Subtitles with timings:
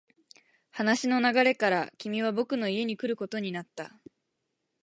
[0.71, 3.99] 話の流れから、君は僕の家に来ることになった。